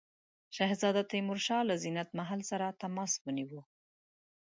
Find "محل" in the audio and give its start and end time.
2.19-2.41